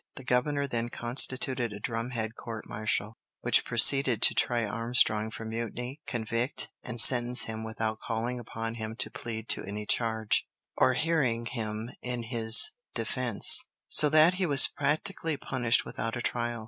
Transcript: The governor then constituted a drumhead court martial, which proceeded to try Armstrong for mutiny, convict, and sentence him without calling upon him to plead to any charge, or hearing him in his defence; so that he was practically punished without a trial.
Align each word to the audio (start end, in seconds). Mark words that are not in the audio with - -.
The 0.15 0.23
governor 0.23 0.65
then 0.65 0.89
constituted 0.89 1.71
a 1.71 1.79
drumhead 1.79 2.33
court 2.35 2.67
martial, 2.67 3.19
which 3.41 3.63
proceeded 3.63 4.19
to 4.23 4.33
try 4.33 4.65
Armstrong 4.65 5.29
for 5.29 5.45
mutiny, 5.45 6.01
convict, 6.07 6.69
and 6.81 6.99
sentence 6.99 7.43
him 7.43 7.63
without 7.63 7.99
calling 7.99 8.39
upon 8.39 8.73
him 8.73 8.95
to 8.95 9.11
plead 9.11 9.47
to 9.49 9.63
any 9.63 9.85
charge, 9.85 10.47
or 10.75 10.95
hearing 10.95 11.45
him 11.45 11.91
in 12.01 12.23
his 12.23 12.71
defence; 12.95 13.59
so 13.89 14.09
that 14.09 14.33
he 14.33 14.47
was 14.47 14.65
practically 14.65 15.37
punished 15.37 15.85
without 15.85 16.15
a 16.17 16.21
trial. 16.23 16.59